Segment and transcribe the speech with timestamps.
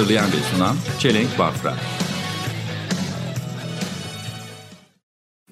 [0.00, 1.74] Hazırlayan ve sunan Çelenk Bafra.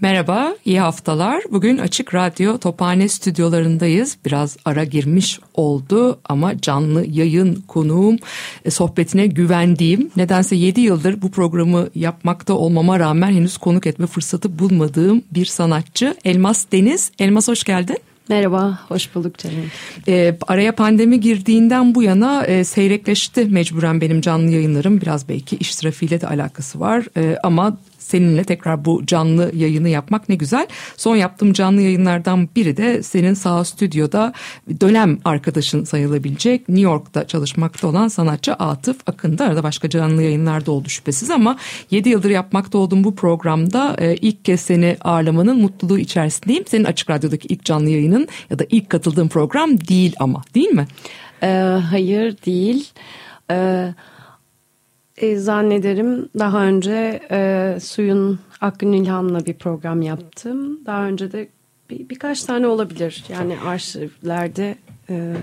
[0.01, 1.43] Merhaba, iyi haftalar.
[1.51, 4.19] Bugün Açık Radyo Tophane stüdyolarındayız.
[4.25, 8.17] Biraz ara girmiş oldu ama canlı yayın konuğum,
[8.65, 14.59] e, sohbetine güvendiğim, nedense 7 yıldır bu programı yapmakta olmama rağmen henüz konuk etme fırsatı
[14.59, 17.13] bulmadığım bir sanatçı Elmas Deniz.
[17.19, 17.99] Elmas hoş geldin.
[18.29, 19.71] Merhaba, hoş bulduk canım.
[20.09, 25.01] E, araya pandemi girdiğinden bu yana e, seyrekleşti mecburen benim canlı yayınlarım.
[25.01, 27.77] Biraz belki iş trafiğiyle de alakası var e, ama
[28.09, 30.67] seninle tekrar bu canlı yayını yapmak ne güzel.
[30.97, 34.33] Son yaptığım canlı yayınlardan biri de senin sağ stüdyoda
[34.81, 39.45] dönem arkadaşın sayılabilecek New York'ta çalışmakta olan sanatçı Atıf Akın'da.
[39.45, 41.57] Arada başka canlı yayınlarda oldu şüphesiz ama
[41.91, 46.65] 7 yıldır yapmakta olduğum bu programda e, ilk kez seni ağırlamanın mutluluğu içerisindeyim.
[46.67, 50.87] Senin Açık Radyo'daki ilk canlı yayının ya da ilk katıldığın program değil ama değil mi?
[51.43, 51.47] Ee,
[51.91, 52.91] hayır değil.
[53.51, 53.95] Ee,
[55.21, 60.81] e, zannederim daha önce e, Suyun Akgün İlham'la bir program yaptım.
[60.87, 61.49] Daha önce de
[61.91, 63.25] bir, birkaç tane olabilir.
[63.29, 64.75] Yani arşivlerde
[65.11, 65.35] e,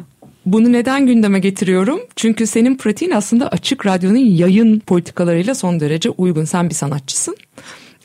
[0.46, 2.00] Bunu neden gündeme getiriyorum?
[2.16, 6.46] Çünkü senin pratiğin aslında açık radyonun yayın politikalarıyla son derece uygun.
[6.46, 7.38] Sen bir sanatçısın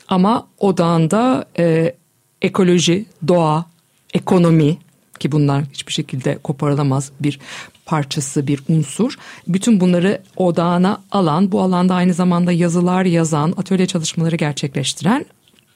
[0.07, 1.95] ama odağında e,
[2.41, 3.65] ekoloji, doğa,
[4.13, 4.77] ekonomi
[5.19, 7.39] ki bunlar hiçbir şekilde koparılamaz bir
[7.85, 9.15] parçası, bir unsur.
[9.47, 15.25] Bütün bunları odağına alan, bu alanda aynı zamanda yazılar yazan, atölye çalışmaları gerçekleştiren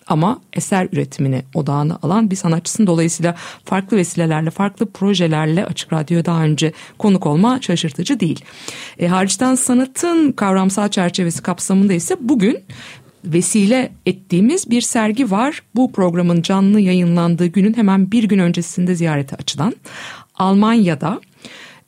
[0.07, 2.87] ama eser üretimini odağına alan bir sanatçısın.
[2.87, 8.45] Dolayısıyla farklı vesilelerle, farklı projelerle Açık Radyo'ya daha önce konuk olma şaşırtıcı değil.
[8.99, 12.57] E, hariçten sanatın kavramsal çerçevesi kapsamında ise bugün
[13.25, 15.61] vesile ettiğimiz bir sergi var.
[15.75, 19.75] Bu programın canlı yayınlandığı günün hemen bir gün öncesinde ziyarete açılan
[20.35, 21.21] Almanya'da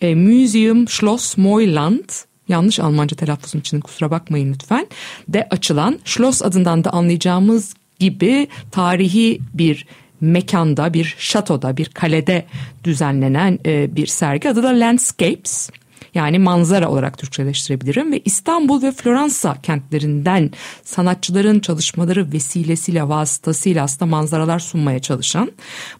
[0.02, 2.10] e, Museum Schloss Moyland
[2.48, 4.88] yanlış Almanca telaffuzum için kusura bakmayın lütfen
[5.28, 9.86] de açılan Schloss adından da anlayacağımız gibi tarihi bir
[10.22, 12.46] mekanda bir şatoda bir kalede
[12.84, 14.50] düzenlenen e, bir sergi.
[14.50, 15.70] Adı da Landscapes
[16.18, 20.52] yani manzara olarak Türkçeleştirebilirim ve İstanbul ve Floransa kentlerinden
[20.84, 25.52] sanatçıların çalışmaları vesilesiyle vasıtasıyla aslında manzaralar sunmaya çalışan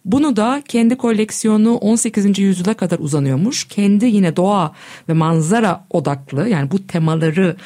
[0.04, 2.38] bunu da kendi koleksiyonu 18.
[2.38, 4.72] yüzyıla kadar uzanıyormuş kendi yine doğa
[5.08, 7.56] ve manzara odaklı yani bu temaları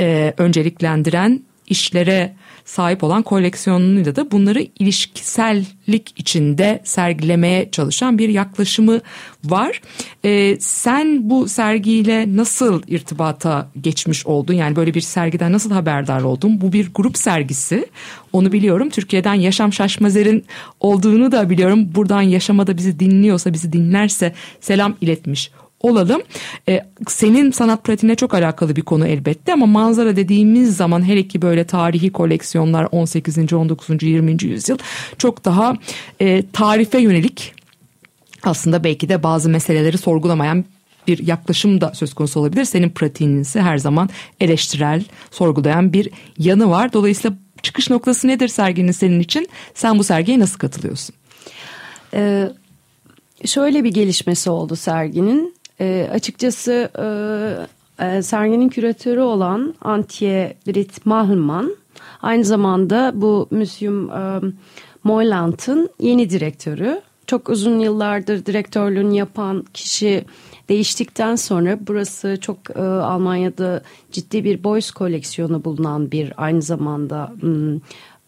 [0.00, 9.00] e, önceliklendiren işlere sahip olan koleksiyonuyla da bunları ilişkisellik içinde sergilemeye çalışan bir yaklaşımı
[9.44, 9.80] var.
[10.24, 14.54] Ee, sen bu sergiyle nasıl irtibata geçmiş oldun?
[14.54, 16.60] Yani böyle bir sergiden nasıl haberdar oldun?
[16.60, 17.86] Bu bir grup sergisi.
[18.32, 18.90] Onu biliyorum.
[18.90, 20.44] Türkiye'den Yaşam Şaşmazer'in
[20.80, 21.88] olduğunu da biliyorum.
[21.94, 25.50] Buradan Yaşam'a bizi dinliyorsa, bizi dinlerse selam iletmiş
[25.80, 26.22] olalım.
[26.68, 31.42] Ee, senin sanat pratiğine çok alakalı bir konu elbette ama manzara dediğimiz zaman hele ki
[31.42, 33.52] böyle tarihi koleksiyonlar 18.
[33.52, 34.02] 19.
[34.02, 34.44] 20.
[34.44, 34.78] yüzyıl
[35.18, 35.74] çok daha
[36.20, 37.54] e, tarife yönelik
[38.42, 40.64] aslında belki de bazı meseleleri sorgulamayan
[41.06, 42.64] bir yaklaşım da söz konusu olabilir.
[42.64, 44.08] Senin pratiğinin ise her zaman
[44.40, 46.92] eleştirel, sorgulayan bir yanı var.
[46.92, 49.48] Dolayısıyla çıkış noktası nedir serginin senin için?
[49.74, 51.14] Sen bu sergiye nasıl katılıyorsun?
[52.14, 52.48] e,
[53.44, 55.55] şöyle bir gelişmesi oldu serginin.
[55.80, 56.90] E, açıkçası
[58.00, 61.76] e, serginin küratörü olan Antje Britt Mahlman
[62.22, 64.40] aynı zamanda bu Museum e,
[65.04, 67.00] Moyland'ın yeni direktörü.
[67.26, 70.24] Çok uzun yıllardır direktörlüğünü yapan kişi
[70.68, 73.82] değiştikten sonra burası çok e, Almanya'da
[74.12, 77.80] ciddi bir boys koleksiyonu bulunan bir aynı zamanda hmm,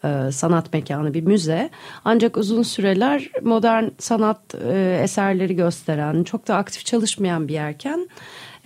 [0.05, 1.71] e, sanat mekanı bir müze.
[2.05, 8.09] Ancak uzun süreler modern sanat e, eserleri gösteren çok da aktif çalışmayan bir yerken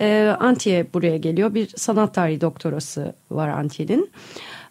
[0.01, 1.53] e, Antiye buraya geliyor.
[1.53, 4.11] Bir sanat tarihi doktorası var Antiye'nin.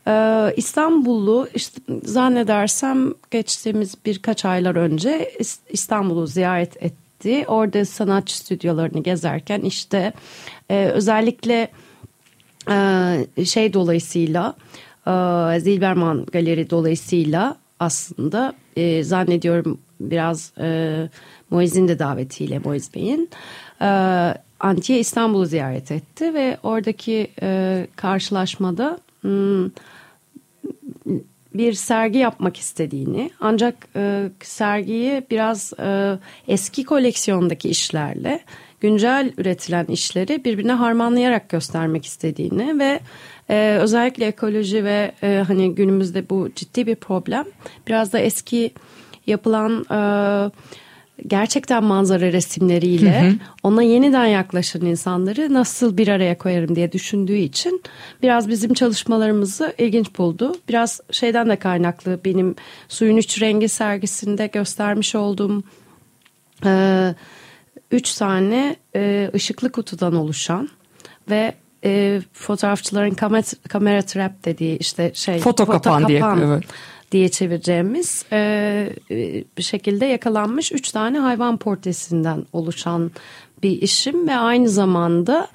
[0.06, 7.44] Ee, İstanbullu işte zannedersem geçtiğimiz birkaç aylar önce İs- İstanbul'u ziyaret etti.
[7.49, 10.12] Orada sanatçı stüdyolarını gezerken işte
[10.70, 11.69] e, özellikle
[12.70, 14.55] e, şey dolayısıyla
[15.06, 21.08] e, Zilberman Galeri dolayısıyla aslında e, zannediyorum biraz e,
[21.50, 23.31] Moiz'in de davetiyle Moiz Bey'in
[23.81, 23.87] e,
[24.60, 29.70] Antiye İstanbul'u ziyaret etti ve oradaki e, karşılaşmada hmm,
[31.55, 38.40] bir sergi yapmak istediğini ancak e, sergiyi biraz e, eski koleksiyondaki işlerle
[38.81, 43.00] güncel üretilen işleri birbirine harmanlayarak göstermek istediğini ve
[43.50, 47.44] e, özellikle ekoloji ve e, hani günümüzde bu ciddi bir problem
[47.89, 48.73] biraz da eski
[49.27, 49.99] yapılan e,
[51.27, 57.83] gerçekten manzara resimleriyle ona yeniden yaklaşan insanları nasıl bir araya koyarım diye düşündüğü için
[58.23, 60.55] biraz bizim çalışmalarımızı ilginç buldu.
[60.69, 62.55] Biraz şeyden de kaynaklı benim
[62.89, 65.62] suyun üç rengi sergisinde göstermiş olduğum
[66.65, 67.15] e,
[67.91, 70.69] üç tane e, ışıklı kutudan oluşan
[71.31, 76.64] ve e, fotoğrafçıların kamera, kamera trap dediği işte şey Foto kapan diye, evet.
[77.12, 78.38] diye çevireceğimiz e,
[79.11, 83.11] e, bir şekilde yakalanmış üç tane hayvan portresinden oluşan
[83.62, 85.49] bir işim ve aynı zamanda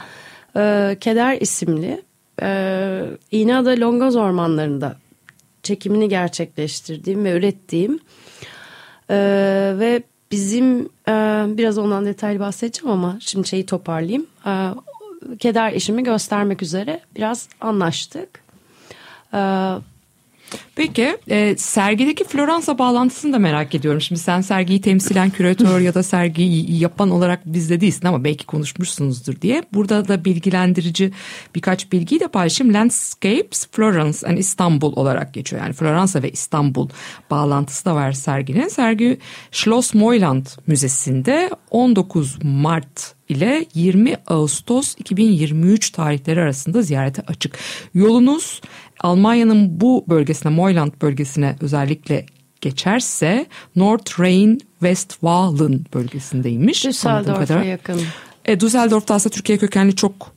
[0.55, 2.01] e, Keder isimli
[2.41, 4.97] e, İğneada Longoz ormanlarında
[5.63, 7.99] çekimini gerçekleştirdiğim ve ürettiğim
[9.09, 9.15] e,
[9.79, 14.27] ve bizim e, biraz ondan detaylı bahsedeceğim ama şimdi şeyi toparlayayım.
[14.45, 14.51] E,
[15.39, 18.43] Keder işimi göstermek üzere biraz anlaştık.
[19.33, 19.37] E,
[20.77, 24.01] Peki e, sergideki Floransa bağlantısını da merak ediyorum.
[24.01, 29.41] Şimdi sen sergiyi temsilen küratör ya da sergiyi yapan olarak bizde değilsin ama belki konuşmuşsunuzdur
[29.41, 29.63] diye.
[29.73, 31.11] Burada da bilgilendirici
[31.55, 32.73] birkaç bilgiyi de paylaşayım.
[32.73, 35.61] Landscapes Florence and İstanbul olarak geçiyor.
[35.61, 36.89] Yani Floransa ve İstanbul
[37.31, 38.67] bağlantısı da var serginin.
[38.67, 39.17] Sergi
[39.51, 47.57] Schloss Moyland Müzesi'nde 19 Mart ile 20 Ağustos 2023 tarihleri arasında ziyarete açık.
[47.93, 48.61] Yolunuz
[48.99, 52.25] Almanya'nın bu bölgesine, Moyland bölgesine özellikle
[52.61, 53.45] geçerse
[53.75, 56.85] North Rhine-Westfalen bölgesindeymiş.
[56.85, 58.01] Düsseldorf'a yakın.
[58.45, 60.36] E, Düsseldorf'ta aslında Türkiye kökenli çok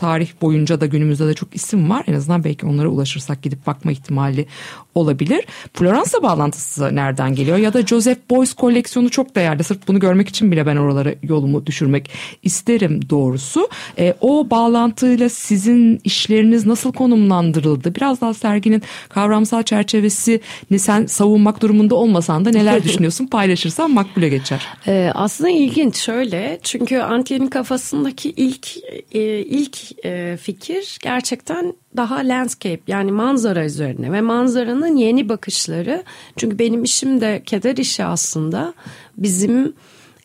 [0.00, 2.04] tarih boyunca da günümüzde de çok isim var.
[2.06, 4.46] En azından belki onlara ulaşırsak gidip bakma ihtimali
[4.94, 5.44] olabilir.
[5.74, 7.58] Floransa bağlantısı nereden geliyor?
[7.58, 9.64] Ya da Joseph Beuys koleksiyonu çok değerli.
[9.64, 12.10] Sırf bunu görmek için bile ben oralara yolumu düşürmek
[12.42, 13.68] isterim doğrusu.
[13.98, 17.94] E, o bağlantıyla sizin işleriniz nasıl konumlandırıldı?
[17.94, 24.66] Biraz daha serginin kavramsal çerçevesini sen savunmak durumunda olmasan da neler düşünüyorsun paylaşırsan makbule geçer.
[24.86, 28.76] Ee, aslında ilginç şöyle çünkü Antiyer'in kafasındaki ilk
[29.12, 36.02] e, ilk e, fikir gerçekten daha landscape yani manzara üzerine ve manzaranın yeni bakışları
[36.36, 38.74] çünkü benim işim de keder işi aslında
[39.16, 39.72] bizim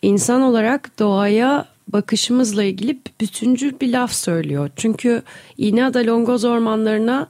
[0.01, 4.69] insan olarak doğaya bakışımızla ilgili bütüncül bir laf söylüyor.
[4.75, 5.21] Çünkü
[5.57, 7.27] İğneada Longoz ormanlarına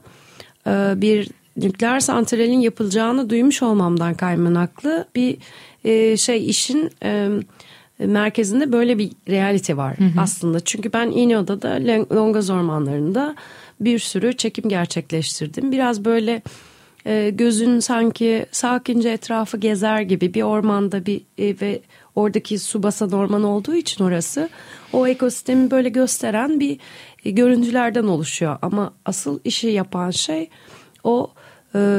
[0.66, 5.38] e, bir nükleer santralin yapılacağını duymuş olmamdan kaynaklı bir
[5.84, 7.28] e, şey işin e,
[7.98, 10.60] merkezinde böyle bir realite var aslında.
[10.60, 11.68] Çünkü ben İğneada'da
[12.14, 13.36] Longoz ormanlarında
[13.80, 15.72] bir sürü çekim gerçekleştirdim.
[15.72, 16.42] Biraz böyle
[17.06, 21.80] e, gözün sanki sakince etrafı gezer gibi bir ormanda bir e, ve
[22.14, 24.48] oradaki su basan orman olduğu için orası
[24.92, 26.78] o ekosistemi böyle gösteren bir
[27.24, 28.58] e, görüntülerden oluşuyor.
[28.62, 30.50] Ama asıl işi yapan şey
[31.04, 31.30] o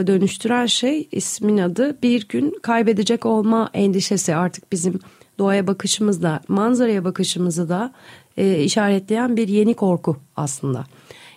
[0.07, 4.99] dönüştüren şey ismin adı bir gün kaybedecek olma endişesi artık bizim
[5.39, 7.93] doğaya bakışımızda manzaraya bakışımızı da
[8.37, 10.85] e, işaretleyen bir yeni korku aslında.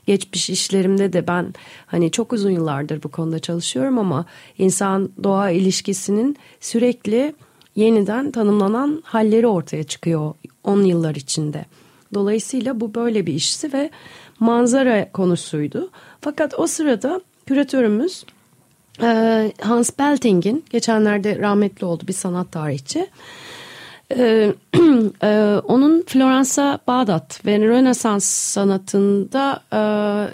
[0.06, 1.55] Geçmiş işlerimde de ben
[1.87, 4.25] hani çok uzun yıllardır bu konuda çalışıyorum ama
[4.59, 7.35] insan doğa ilişkisinin sürekli
[7.76, 11.64] yeniden tanımlanan halleri ortaya çıkıyor 10 yıllar içinde.
[12.14, 13.90] Dolayısıyla bu böyle bir işti ve
[14.40, 15.90] manzara konusuydu.
[16.21, 18.25] Fakat o sırada küratörümüz
[19.02, 23.07] e, Hans Belting'in geçenlerde rahmetli oldu bir sanat tarihçi.
[24.17, 24.55] Ee,
[25.23, 29.81] e, onun Floransa Bağdat ve Rönesans sanatında e,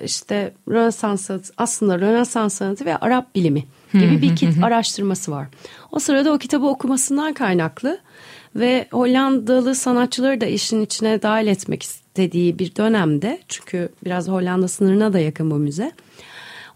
[0.04, 5.46] işte Rönesans sanatı, aslında Rönesans sanatı ve Arap bilimi gibi bir kit araştırması var.
[5.92, 7.98] O sırada o kitabı okumasından kaynaklı
[8.56, 15.12] ve Hollandalı sanatçıları da işin içine dahil etmek istediği bir dönemde çünkü biraz Hollanda sınırına
[15.12, 15.92] da yakın bu müze.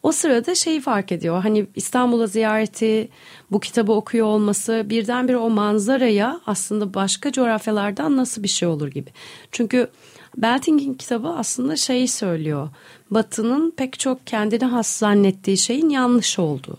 [0.02, 1.42] O sırada şeyi fark ediyor.
[1.42, 3.08] Hani İstanbul'a ziyareti,
[3.50, 9.10] bu kitabı okuyor olması birdenbire o manzaraya aslında başka coğrafyalardan nasıl bir şey olur gibi.
[9.52, 9.90] Çünkü
[10.36, 12.68] Belting'in kitabı aslında şeyi söylüyor.
[13.10, 16.78] Batı'nın pek çok kendine has zannettiği şeyin yanlış olduğu.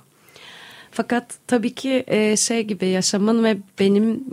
[0.91, 4.23] Fakat tabii ki e, şey gibi yaşamın ve benim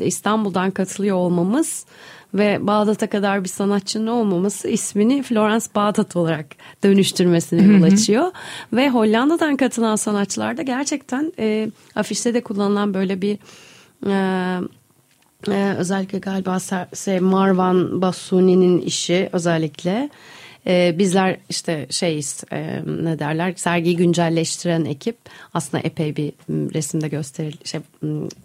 [0.00, 1.86] İstanbul'dan katılıyor olmamız
[2.34, 6.46] ve Bağdat'a kadar bir sanatçının olmaması ismini Florence Bağdat olarak
[6.84, 8.30] dönüştürmesine yol açıyor.
[8.72, 13.38] Ve Hollanda'dan katılan sanatçılar da gerçekten e, afişte de kullanılan böyle bir
[14.06, 14.60] e,
[15.48, 16.58] Ee, özellikle galiba
[17.04, 20.10] şey, Marwan Basuni'nin işi özellikle.
[20.66, 25.16] Ee, bizler işte şeyiz e, ne derler sergiyi güncelleştiren ekip
[25.54, 27.80] aslında epey bir resimde gösteril şey,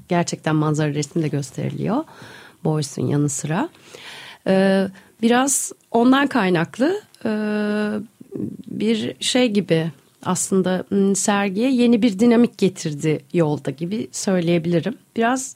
[0.09, 2.03] gerçekten manzara resimde gösteriliyor
[2.63, 3.69] Boyce'un yanı sıra.
[4.47, 4.87] Ee,
[5.21, 7.31] biraz ondan kaynaklı e,
[8.67, 9.91] bir şey gibi
[10.25, 14.97] aslında sergiye yeni bir dinamik getirdi yolda gibi söyleyebilirim.
[15.15, 15.55] Biraz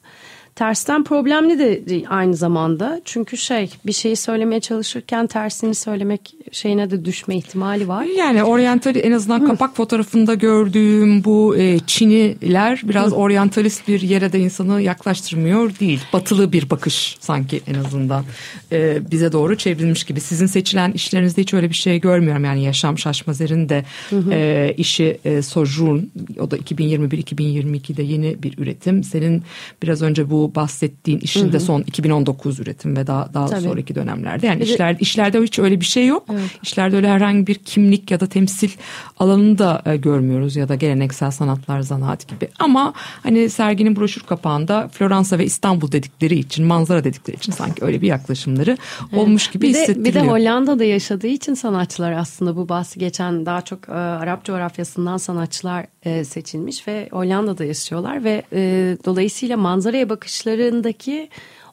[0.58, 3.00] tersten problemli de aynı zamanda.
[3.04, 8.04] Çünkü şey bir şeyi söylemeye çalışırken tersini söylemek şeyine de düşme ihtimali var.
[8.04, 14.38] Yani oryantal en azından kapak fotoğrafında gördüğüm bu e, Çiniler biraz oryantalist bir yere de
[14.38, 16.00] insanı yaklaştırmıyor değil.
[16.12, 18.24] Batılı bir bakış sanki en azından
[18.72, 20.20] e, bize doğru çevrilmiş gibi.
[20.20, 22.44] Sizin seçilen işlerinizde hiç öyle bir şey görmüyorum.
[22.44, 23.84] Yani Yaşam Şaşmazer'in de
[24.30, 26.00] e, işi e, Sojourn
[26.40, 29.04] o da 2021-2022'de yeni bir üretim.
[29.04, 29.42] Senin
[29.82, 33.60] biraz önce bu bahsettiğin işin de son 2019 üretim ve daha daha Tabii.
[33.62, 34.46] sonraki dönemlerde.
[34.46, 36.26] Yani Bir işler işlerde hiç öyle bir şey yok.
[36.62, 38.70] İşlerde öyle herhangi bir kimlik ya da temsil
[39.18, 42.48] alanını da e, görmüyoruz ya da geleneksel sanatlar zanaat gibi.
[42.58, 48.02] Ama hani serginin broşür kapağında Floransa ve İstanbul dedikleri için, manzara dedikleri için sanki öyle
[48.02, 48.76] bir yaklaşımları
[49.12, 50.24] olmuş gibi Bir de, bir hissettiriliyor.
[50.24, 55.86] de Hollanda'da yaşadığı için sanatçılar aslında bu bahsi geçen daha çok e, Arap coğrafyasından sanatçılar
[56.04, 61.28] e, seçilmiş ve Hollanda'da yaşıyorlar ve e, dolayısıyla manzaraya bakışlarındaki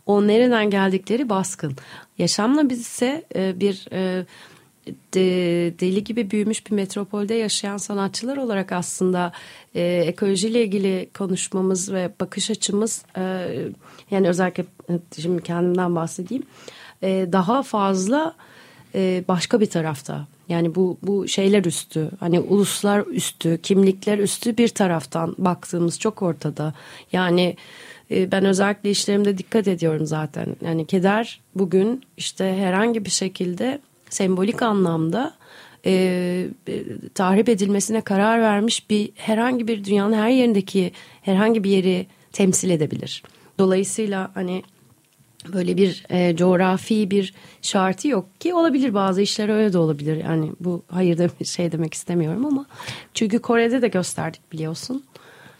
[0.05, 1.75] o nereden geldikleri baskın.
[2.17, 4.25] Yaşamla biz ise e, bir e,
[5.13, 9.31] de- deli gibi büyümüş bir metropolde yaşayan sanatçılar olarak aslında
[9.75, 13.21] e, ekolojiyle ilgili konuşmamız ve bakış açımız e,
[14.11, 16.43] yani özellikle e, şimdi kendimden bahsedeyim
[17.03, 18.35] e, daha fazla
[18.95, 20.27] e, başka bir tarafta.
[20.49, 26.73] Yani bu bu şeyler üstü, hani uluslar üstü, kimlikler üstü bir taraftan baktığımız çok ortada.
[27.11, 27.55] Yani
[28.11, 30.55] e, ben özellikle işlerimde dikkat ediyorum zaten.
[30.65, 35.33] Yani keder bugün işte herhangi bir şekilde sembolik anlamda
[35.85, 35.91] e,
[36.67, 36.83] e,
[37.15, 43.23] tahrip edilmesine karar vermiş bir herhangi bir dünyanın her yerindeki herhangi bir yeri temsil edebilir.
[43.59, 44.63] Dolayısıyla hani
[45.53, 50.23] böyle bir e, coğrafi bir şartı yok ki olabilir bazı işler öyle de olabilir.
[50.23, 52.65] Yani bu hayır da şey demek istemiyorum ama
[53.13, 55.03] çünkü Kore'de de gösterdik biliyorsun.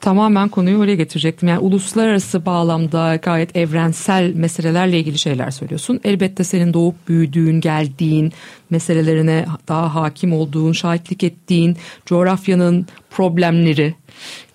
[0.06, 1.50] Tamamen konuyu oraya getirecektim.
[1.50, 6.00] Yani uluslararası bağlamda gayet evrensel meselelerle ilgili şeyler söylüyorsun.
[6.04, 8.34] Elbette senin doğup büyüdüğün, geldiğin,
[8.70, 13.96] meselelerine daha hakim olduğun, şahitlik ettiğin coğrafyanın problemleri,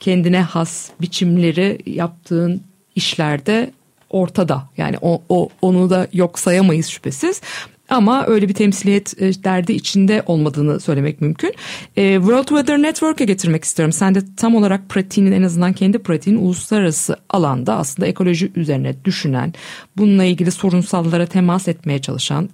[0.00, 2.62] kendine has biçimleri yaptığın
[2.95, 3.71] işlerde
[4.11, 4.69] ortada.
[4.76, 7.40] Yani o, o onu da yok sayamayız şüphesiz.
[7.90, 11.54] Ama öyle bir temsiliyet e, derdi içinde olmadığını söylemek mümkün.
[11.97, 13.92] E, World Weather Network'e getirmek istiyorum.
[13.92, 19.54] Sen de tam olarak pratiğinin en azından kendi pratiğinin uluslararası alanda aslında ekoloji üzerine düşünen,
[19.97, 22.49] bununla ilgili sorunsallara temas etmeye çalışan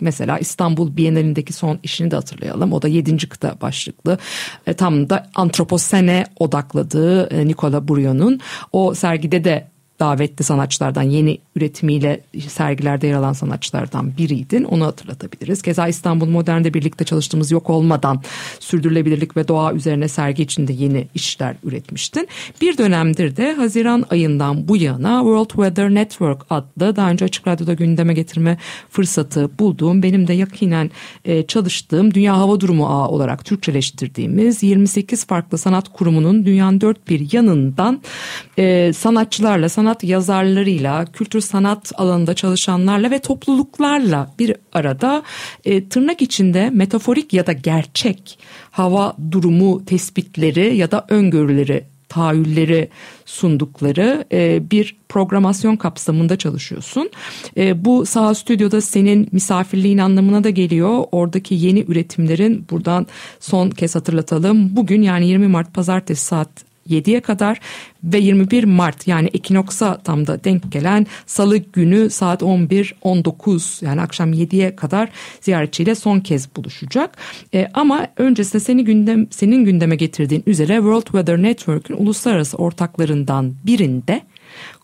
[0.00, 2.72] Mesela İstanbul Bienalindeki son işini de hatırlayalım.
[2.72, 3.28] O da 7.
[3.28, 4.18] kıta başlıklı.
[4.66, 8.40] E, tam da antroposene odakladığı e, Nicola Burion'un
[8.72, 9.68] o sergide de
[10.00, 14.64] davetli sanatçılardan yeni üretimiyle sergilerde yer alan sanatçılardan biriydin.
[14.64, 15.62] Onu hatırlatabiliriz.
[15.62, 18.22] Keza İstanbul Modern'de birlikte çalıştığımız yok olmadan
[18.60, 22.28] sürdürülebilirlik ve doğa üzerine sergi içinde yeni işler üretmiştin.
[22.60, 27.74] Bir dönemdir de Haziran ayından bu yana World Weather Network adlı daha önce Açık Radyo'da
[27.74, 28.58] gündeme getirme
[28.90, 30.90] fırsatı bulduğum benim de yakinen
[31.24, 37.32] e, çalıştığım Dünya Hava Durumu Ağı olarak Türkçeleştirdiğimiz 28 farklı sanat kurumunun dünyanın dört bir
[37.32, 38.00] yanından
[38.58, 45.22] e, sanatçılarla, sanat yazarlarıyla, kültür sanat alanında çalışanlarla ve topluluklarla bir arada
[45.64, 48.38] e, tırnak içinde metaforik ya da gerçek
[48.70, 52.88] hava durumu tespitleri ya da öngörüleri tahayyülleri
[53.24, 57.10] sundukları e, bir programasyon kapsamında çalışıyorsun.
[57.56, 61.04] E, bu saha stüdyoda senin misafirliğin anlamına da geliyor.
[61.12, 63.06] Oradaki yeni üretimlerin buradan
[63.40, 64.76] son kez hatırlatalım.
[64.76, 67.60] Bugün yani 20 Mart pazartesi saat 7'ye kadar
[68.04, 74.32] ve 21 Mart yani Ekinoks'a tam da denk gelen salı günü saat 11-19 yani akşam
[74.32, 75.08] 7'ye kadar
[75.40, 77.16] ziyaretçiyle son kez buluşacak.
[77.54, 84.22] E, ama öncesinde seni gündem, senin gündeme getirdiğin üzere World Weather Network'ün uluslararası ortaklarından birinde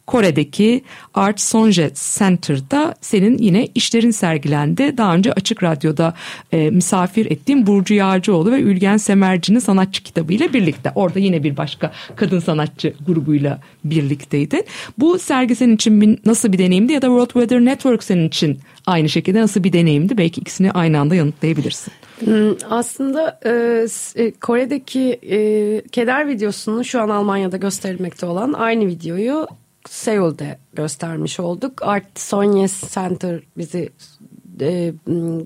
[0.06, 0.82] Kore'deki
[1.14, 4.98] Art Sonje Center'da senin yine işlerin sergilendi.
[4.98, 6.14] Daha önce Açık Radyo'da
[6.52, 10.92] e, misafir ettiğim Burcu Yağcıoğlu ve Ülgen Semerci'nin sanatçı kitabıyla birlikte.
[10.94, 14.64] Orada yine bir başka kadın sanatçı grubuyla birlikteydin.
[14.98, 18.58] Bu sergi senin için bir, nasıl bir deneyimdi ya da World Weather Network senin için
[18.86, 20.18] aynı şekilde nasıl bir deneyimdi?
[20.18, 21.92] Belki ikisini aynı anda yanıtlayabilirsin.
[22.24, 25.38] Hmm, Aslında e, e, Kore'deki e,
[25.92, 29.46] keder videosunu şu an Almanya'da gösterilmekte olan aynı videoyu
[29.88, 31.82] Seul'de göstermiş olduk.
[31.82, 33.92] Art Sonyes Center bizi
[34.60, 34.92] e,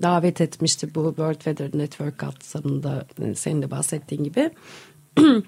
[0.01, 4.49] davet etmişti bu World Weather Network kapsamında e, senin de bahsettiğin gibi.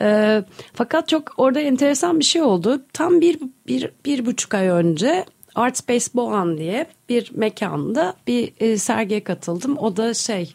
[0.00, 2.82] E, fakat çok orada enteresan bir şey oldu.
[2.92, 8.78] Tam bir, bir, bir buçuk ay önce Art Space Boğan diye bir mekanda bir e,
[8.78, 9.78] sergiye katıldım.
[9.78, 10.52] O da şey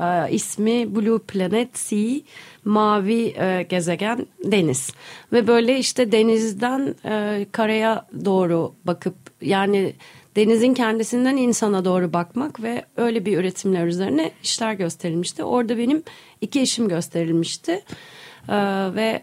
[0.00, 2.20] e, ismi Blue Planet Sea
[2.64, 4.92] mavi e, gezegen deniz
[5.32, 9.92] ve böyle işte denizden e, karaya doğru bakıp yani
[10.36, 15.44] denizin kendisinden insana doğru bakmak ve öyle bir üretimler üzerine işler gösterilmişti.
[15.44, 16.02] Orada benim
[16.40, 17.82] iki işim gösterilmişti
[18.48, 18.56] E,
[18.94, 19.22] ve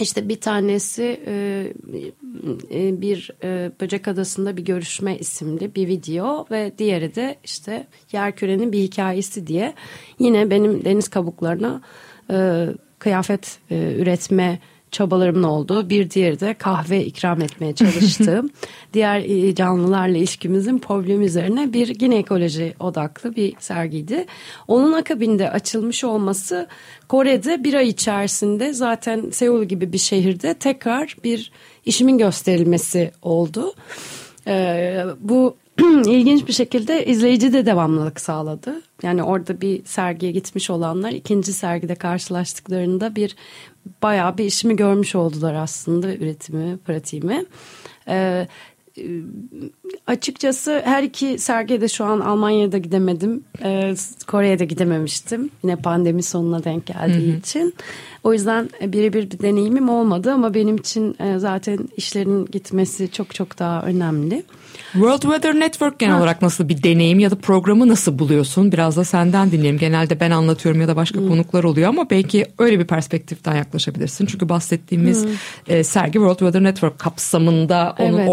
[0.00, 1.66] işte bir tanesi e,
[2.74, 8.72] e, bir e, Böcek Adası'nda bir görüşme isimli bir video ve diğeri de işte Yerküre'nin
[8.72, 9.74] bir hikayesi diye.
[10.18, 11.80] Yine benim deniz kabuklarına
[12.98, 14.58] kıyafet üretme
[14.90, 18.50] çabalarımın olduğu bir diğeri de kahve ikram etmeye çalıştığım
[18.92, 24.26] diğer e, canlılarla ilişkimizin problemi üzerine bir yine ekoloji odaklı bir sergiydi.
[24.68, 26.66] Onun akabinde açılmış olması
[27.08, 31.52] Kore'de bir ay içerisinde zaten Seul gibi bir şehirde tekrar bir
[31.86, 33.74] işimin gösterilmesi oldu.
[34.46, 35.56] Ee, bu
[36.06, 38.82] ilginç bir şekilde izleyici de devamlılık sağladı.
[39.02, 43.36] Yani orada bir sergiye gitmiş olanlar ikinci sergide karşılaştıklarında bir
[44.02, 47.44] bayağı bir işimi görmüş oldular aslında üretimi, pratiğimi.
[48.08, 48.48] Ee,
[50.06, 53.44] açıkçası her iki sergiye de şu an Almanya'da gidemedim.
[53.64, 53.94] Ee,
[54.26, 55.50] Kore'ye de gidememiştim.
[55.62, 57.74] Yine pandemi sonuna denk geldiği için.
[58.24, 63.58] O yüzden birebir bir deneyimim olmadı ama benim için e, zaten işlerin gitmesi çok çok
[63.58, 64.42] daha önemli.
[64.92, 68.72] World Weather Network genel olarak nasıl bir deneyim ya da programı nasıl buluyorsun?
[68.72, 69.78] Biraz da senden dinleyelim.
[69.78, 71.28] Genelde ben anlatıyorum ya da başka Hmm.
[71.28, 74.26] konuklar oluyor ama belki öyle bir perspektiften yaklaşabilirsin.
[74.26, 75.26] Çünkü bahsettiğimiz
[75.68, 78.18] e, sergi World Weather Network kapsamında onun Hmm.
[78.18, 78.28] Evet.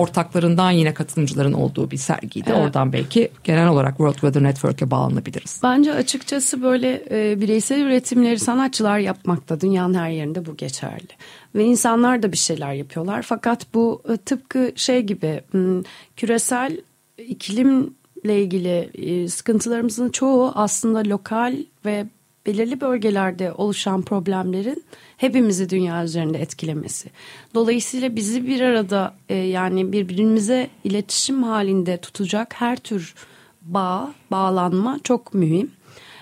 [0.56, 2.50] Ortaklarından yine katılımcıların olduğu bir sergiydi.
[2.50, 2.60] Evet.
[2.60, 5.60] Oradan belki genel olarak World Weather Network'e bağlanabiliriz.
[5.64, 11.14] Bence açıkçası böyle e, bireysel üretimleri sanatçılar yapmakta dünyanın her yerinde bu geçerli.
[11.56, 13.22] Ve insanlar da bir şeyler yapıyorlar.
[13.22, 15.84] Fakat bu e, tıpkı şey gibi m,
[16.16, 16.77] küresel
[17.18, 22.06] iklimle ilgili e, sıkıntılarımızın çoğu aslında lokal ve
[22.46, 24.84] belirli bölgelerde oluşan problemlerin
[25.18, 27.10] hepimizi dünya üzerinde etkilemesi.
[27.53, 33.16] Dolayısıyla bizi bir arada e, yani birbirimize iletişim halinde tutacak her tür
[33.62, 35.72] bağ, bağlanma çok mühim.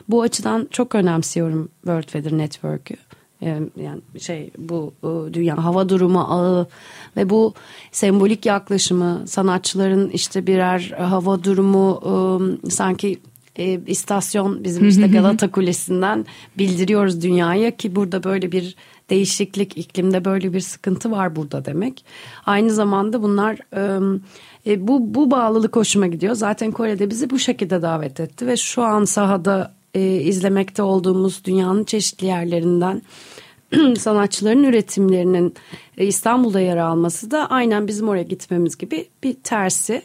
[0.09, 2.95] Bu açıdan çok önemsiyorum World Weather Network'ü.
[3.41, 6.67] Ee, Yani şey bu e, dünya hava durumu ağı
[7.17, 7.53] ve bu
[7.91, 12.01] sembolik yaklaşımı sanatçıların işte birer hava durumu
[12.65, 13.19] e, sanki
[13.59, 16.25] e, istasyon bizim işte Galata Kulesi'nden
[16.57, 18.75] bildiriyoruz dünyaya ki burada böyle bir
[19.09, 22.05] değişiklik iklimde böyle bir sıkıntı var burada demek.
[22.45, 23.57] Aynı zamanda bunlar
[24.65, 26.35] e, bu bu bağlılık hoşuma gidiyor.
[26.35, 31.83] Zaten Kore'de bizi bu şekilde davet etti ve şu an sahada e, izlemekte olduğumuz dünyanın
[31.83, 33.01] çeşitli yerlerinden
[33.97, 35.53] sanatçıların üretimlerinin
[35.97, 40.01] e, İstanbul'da yer alması da aynen bizim oraya gitmemiz gibi bir tersi.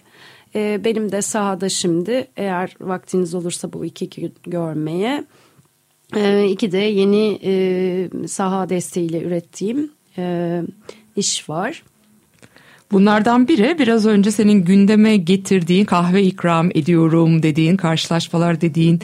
[0.54, 5.24] E, benim de sahada şimdi eğer vaktiniz olursa bu iki gün görmeye
[6.16, 10.62] e, iki de yeni e, saha desteğiyle ürettiğim e,
[11.16, 11.82] iş var.
[12.92, 19.00] Bunlardan biri biraz önce senin gündeme getirdiğin kahve ikram ediyorum dediğin karşılaşmalar dediğin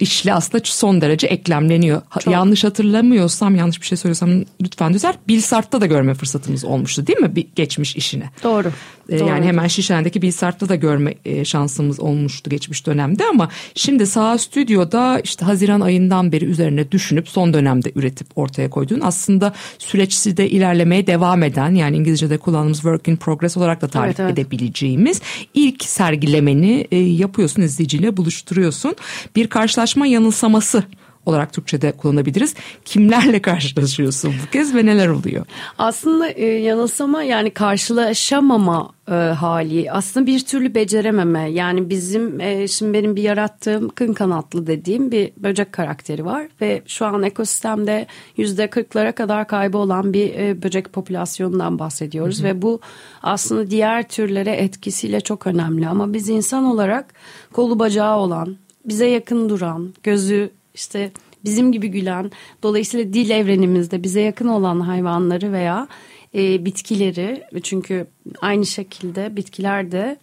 [0.00, 2.02] işle aslında son derece eklemleniyor.
[2.20, 2.32] Çok.
[2.32, 4.30] Yanlış hatırlamıyorsam yanlış bir şey söylüyorsam
[4.62, 5.16] lütfen düzelt.
[5.28, 8.24] Bilsart'ta da görme fırsatımız olmuştu değil mi bir geçmiş işini?
[8.42, 8.72] Doğru.
[9.08, 9.28] Ee, Doğru.
[9.28, 15.20] Yani hemen Şişen'deki Bilsart'ta da görme e, şansımız olmuştu geçmiş dönemde ama şimdi Sağ Stüdyo'da
[15.20, 21.06] işte Haziran ayından beri üzerine düşünüp son dönemde üretip ortaya koyduğun aslında süreçte de ilerlemeye
[21.06, 24.38] devam eden yani İngilizce'de kullandığımız work in progress olarak da tarif Evet, evet.
[24.38, 25.20] edebileceğimiz
[25.54, 28.96] ilk sergilemeni e, yapıyorsun izleyiciyle buluşturuyorsun.
[29.36, 30.84] Bir karşılaşma yanılsaması
[31.26, 32.54] olarak Türkçe'de kullanabiliriz.
[32.84, 35.46] Kimlerle karşılaşıyorsun bu kez ve neler oluyor?
[35.78, 42.92] Aslında e, yanılsama yani karşılaşamama e, hali aslında bir türlü becerememe yani bizim e, şimdi
[42.92, 48.70] benim bir yarattığım kın kanatlı dediğim bir böcek karakteri var ve şu an ekosistemde yüzde
[48.70, 52.80] kırklara kadar kaybolan bir e, böcek popülasyonundan bahsediyoruz ve bu
[53.22, 57.14] aslında diğer türlere etkisiyle çok önemli ama biz insan olarak
[57.52, 61.10] kolu bacağı olan bize yakın duran gözü işte
[61.44, 62.30] bizim gibi gülen
[62.62, 65.88] dolayısıyla dil evrenimizde bize yakın olan hayvanları veya
[66.34, 68.06] e, bitkileri çünkü
[68.40, 70.16] aynı şekilde bitkiler de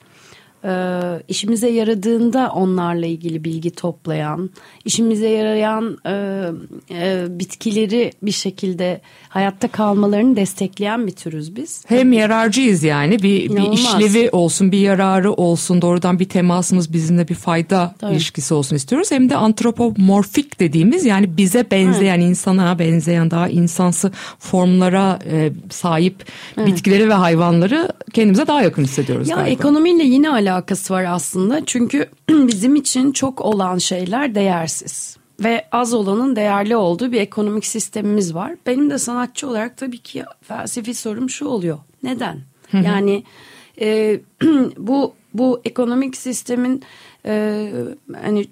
[0.63, 0.71] e,
[1.27, 4.49] işimize yaradığında onlarla ilgili bilgi toplayan,
[4.85, 6.45] işimize yarayan e,
[6.91, 11.83] e, bitkileri bir şekilde hayatta kalmalarını destekleyen bir türüz biz.
[11.87, 17.35] Hem yararcıyız yani bir, bir işlevi olsun bir yararı olsun doğrudan bir temasımız bizimle bir
[17.35, 18.13] fayda Tabii.
[18.13, 19.11] ilişkisi olsun istiyoruz.
[19.11, 26.25] Hem de antropomorfik dediğimiz yani bize benzeyen insana benzeyen daha insansı formlara e, sahip
[26.57, 29.49] bitkileri ve hayvanları kendimize daha yakın hissediyoruz Ya galiba.
[29.49, 31.65] ekonomiyle yine alakası var aslında.
[31.65, 35.17] Çünkü bizim için çok olan şeyler değersiz.
[35.39, 38.55] Ve az olanın değerli olduğu bir ekonomik sistemimiz var.
[38.65, 41.79] Benim de sanatçı olarak tabii ki felsefi sorum şu oluyor.
[42.03, 42.41] Neden?
[42.73, 43.23] Yani
[43.81, 44.19] e,
[44.77, 46.83] bu bu ekonomik sistemin
[47.25, 47.71] e,
[48.21, 48.45] hani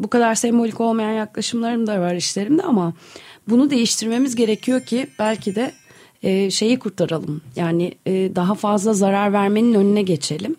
[0.00, 2.92] bu kadar sembolik olmayan yaklaşımlarım da var işlerimde ama
[3.48, 5.72] bunu değiştirmemiz gerekiyor ki belki de
[6.22, 7.40] e, şeyi kurtaralım.
[7.56, 10.56] Yani e, daha fazla zarar vermenin önüne geçelim.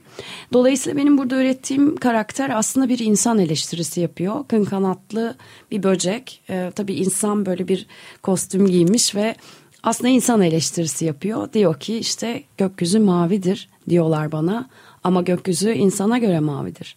[0.54, 4.48] Dolayısıyla benim burada ürettiğim karakter aslında bir insan eleştirisi yapıyor.
[4.48, 5.36] Kın kanatlı
[5.72, 6.42] bir böcek.
[6.50, 7.88] E, tabii insan böyle bir
[8.24, 9.36] kostüm giymiş ve
[9.84, 11.54] aslında insan eleştirisi yapıyor.
[11.54, 14.70] Diyor ki işte gökyüzü mavidir diyorlar bana
[15.04, 16.96] ama gökyüzü insana göre mavidir.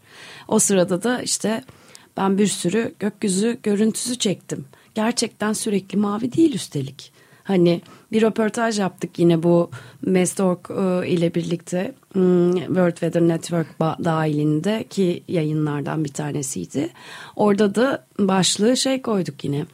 [0.49, 1.65] O sırada da işte
[2.17, 4.65] ben bir sürü gökyüzü görüntüsü çektim.
[4.95, 7.13] Gerçekten sürekli mavi değil üstelik.
[7.45, 7.81] Hani
[8.15, 9.71] bir röportaj yaptık yine bu
[10.03, 16.91] Mestork e, ile birlikte hmm, World Weather Network ba- dahilinde ki yayınlardan bir tanesiydi.
[17.37, 19.67] Orada da başlığı şey koyduk yine.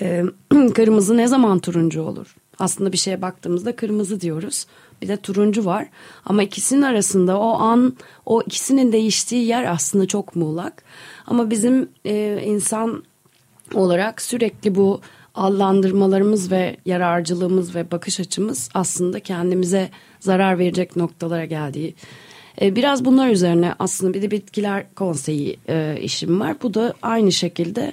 [0.00, 0.24] E,
[0.74, 2.36] kırmızı ne zaman turuncu olur?
[2.58, 4.66] Aslında bir şeye baktığımızda kırmızı diyoruz.
[5.02, 5.88] Bir de turuncu var.
[6.24, 7.96] Ama ikisinin arasında o an
[8.26, 10.82] o ikisinin değiştiği yer aslında çok muğlak.
[11.26, 13.02] Ama bizim e, insan
[13.74, 15.00] olarak sürekli bu
[15.36, 21.94] allandırmalarımız ve yararcılığımız ve bakış açımız aslında kendimize zarar verecek noktalara geldiği.
[22.60, 26.56] E, Biraz bunlar üzerine aslında bir de bitkiler konseyi e, işim var.
[26.62, 27.92] Bu da aynı şekilde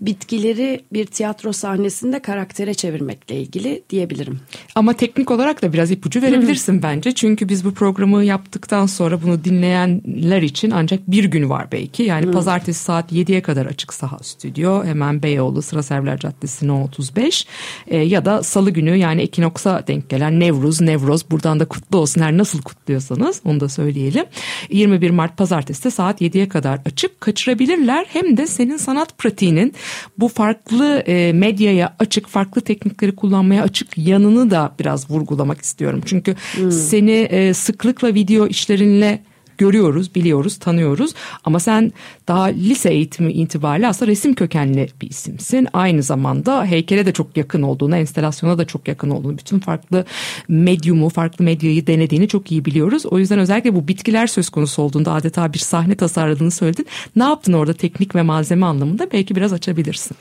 [0.00, 4.40] bitkileri bir tiyatro sahnesinde karaktere çevirmekle ilgili diyebilirim.
[4.74, 7.12] Ama teknik olarak da biraz ipucu verebilirsin bence.
[7.12, 12.02] Çünkü biz bu programı yaptıktan sonra bunu dinleyenler için ancak bir gün var belki.
[12.02, 14.84] Yani pazartesi saat 7'ye kadar açık saha stüdyo.
[14.84, 17.46] Hemen Beyoğlu Sıra Server Caddesi No 35.
[17.86, 22.20] Ee, ya da salı günü yani Ekinoks'a denk gelen Nevruz, Nevroz buradan da kutlu olsun.
[22.20, 24.24] Her nasıl kutluyorsanız onu da söyleyelim.
[24.70, 27.20] 21 Mart pazartesi de saat 7'ye kadar açık.
[27.20, 28.06] Kaçırabilirler.
[28.08, 29.74] Hem de senin sanat pratiğinin
[30.18, 36.02] bu farklı e, medyaya açık, farklı teknikleri kullanmaya açık yanını da biraz vurgulamak istiyorum.
[36.06, 36.36] Çünkü
[36.70, 39.22] seni e, sıklıkla video işlerinle
[39.58, 41.14] görüyoruz, biliyoruz, tanıyoruz.
[41.44, 41.92] Ama sen
[42.28, 45.68] daha lise eğitimi itibariyle aslında resim kökenli bir isimsin.
[45.72, 50.04] Aynı zamanda heykele de çok yakın olduğunu, enstelasyona da çok yakın olduğunu, bütün farklı
[50.48, 53.06] medyumu, farklı medyayı denediğini çok iyi biliyoruz.
[53.06, 56.86] O yüzden özellikle bu bitkiler söz konusu olduğunda adeta bir sahne tasarladığını söyledin.
[57.16, 59.12] Ne yaptın orada teknik ve malzeme anlamında?
[59.12, 60.16] Belki biraz açabilirsin.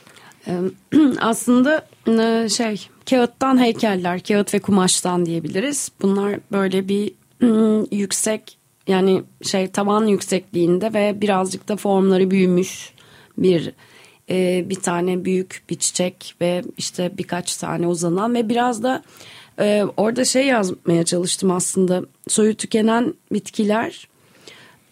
[1.20, 5.92] Aslında e, şey kağıttan heykeller, kağıt ve kumaştan diyebiliriz.
[6.02, 7.12] Bunlar böyle bir
[7.44, 8.57] ım, yüksek
[8.88, 12.94] yani şey tavan yüksekliğinde ve birazcık da formları büyümüş
[13.38, 13.74] bir
[14.30, 19.04] e, bir tane büyük bir çiçek ve işte birkaç tane uzanan ve biraz da
[19.60, 22.04] e, orada şey yazmaya çalıştım aslında.
[22.28, 24.08] Soyu tükenen bitkiler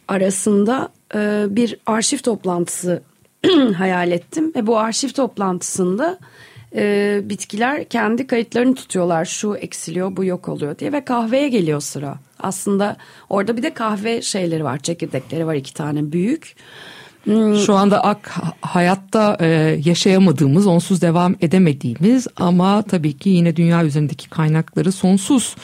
[0.08, 3.04] arasında e, bir arşiv toplantısı
[3.78, 6.20] hayal ettim ve bu arşiv toplantısında
[6.76, 9.26] e, bitkiler kendi kayıtlarını tutuyorlar.
[9.26, 12.98] Şu eksiliyor bu yok oluyor diye ve kahveye geliyor sıra aslında
[13.30, 16.56] orada bir de kahve şeyleri var çekirdekleri var iki tane büyük
[17.66, 19.46] Şu anda ak hayatta e,
[19.86, 25.56] yaşayamadığımız, onsuz devam edemediğimiz ama tabii ki yine dünya üzerindeki kaynakları sonsuz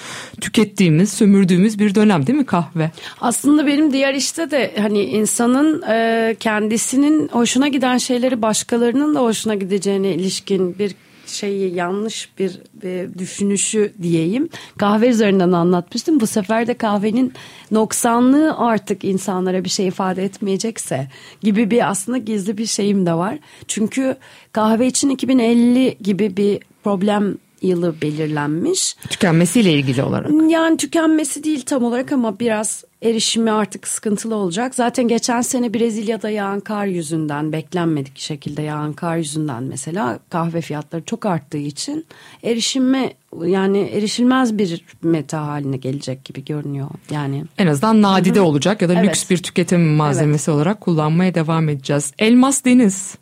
[0.41, 2.91] tükettiğimiz, sömürdüğümüz bir dönem değil mi kahve?
[3.21, 9.55] Aslında benim diğer işte de hani insanın e, kendisinin hoşuna giden şeyleri başkalarının da hoşuna
[9.55, 10.95] gideceğine ilişkin bir
[11.31, 14.49] şeyi yanlış bir, bir düşünüşü diyeyim.
[14.77, 16.19] Kahve üzerinden anlatmıştım.
[16.19, 17.33] Bu sefer de kahvenin
[17.71, 21.07] noksanlığı artık insanlara bir şey ifade etmeyecekse
[21.41, 23.39] gibi bir aslında gizli bir şeyim de var.
[23.67, 24.15] Çünkü
[24.51, 28.95] kahve için 2050 gibi bir problem yılı belirlenmiş.
[29.09, 30.31] Tükenmesiyle ilgili olarak.
[30.49, 34.75] Yani tükenmesi değil tam olarak ama biraz erişimi artık sıkıntılı olacak.
[34.75, 41.03] Zaten geçen sene Brezilya'da yağan kar yüzünden beklenmedik şekilde yağan kar yüzünden mesela kahve fiyatları
[41.05, 42.05] çok arttığı için
[42.43, 43.13] erişime
[43.45, 46.87] yani erişilmez bir meta haline gelecek gibi görünüyor.
[47.11, 49.05] Yani En azından nadide olacak ya da Evet.
[49.05, 52.13] lüks bir tüketim malzemesi olarak kullanmaya devam edeceğiz.
[52.19, 53.15] Elmas Deniz.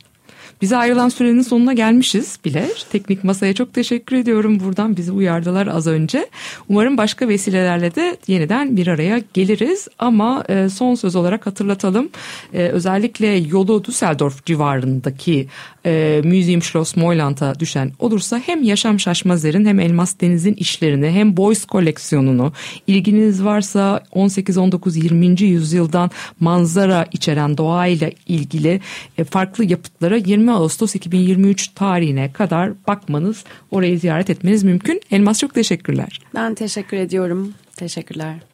[0.61, 2.69] Bize ayrılan sürenin sonuna gelmişiz bile.
[2.91, 4.59] Teknik masaya çok teşekkür ediyorum.
[4.59, 6.27] Buradan bizi uyardılar az önce.
[6.69, 9.87] Umarım başka vesilelerle de yeniden bir araya geliriz.
[9.99, 12.09] Ama e, son söz olarak hatırlatalım.
[12.53, 15.47] E, özellikle yolu Düsseldorf civarındaki
[15.85, 21.65] e, Museum Schloss Moyland'a düşen olursa hem Yaşam Şaşmazer'in hem Elmas Deniz'in işlerini hem Boys
[21.65, 22.53] koleksiyonunu
[22.87, 25.41] ilginiz varsa 18, 19, 20.
[25.41, 28.81] yüzyıldan manzara içeren doğayla ilgili
[29.17, 35.01] e, farklı yapıtlara 20 Ağustos 2023 tarihine kadar bakmanız, orayı ziyaret etmeniz mümkün.
[35.11, 36.19] Elmas çok teşekkürler.
[36.35, 37.53] Ben teşekkür ediyorum.
[37.75, 38.48] Teşekkürler.